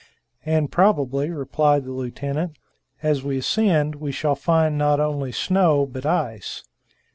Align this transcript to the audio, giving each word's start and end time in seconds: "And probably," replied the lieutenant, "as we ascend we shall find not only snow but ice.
"And 0.47 0.71
probably," 0.71 1.29
replied 1.29 1.83
the 1.83 1.91
lieutenant, 1.91 2.57
"as 3.03 3.23
we 3.23 3.37
ascend 3.37 3.93
we 3.93 4.11
shall 4.11 4.33
find 4.33 4.75
not 4.75 4.99
only 4.99 5.31
snow 5.31 5.85
but 5.85 6.07
ice. 6.07 6.63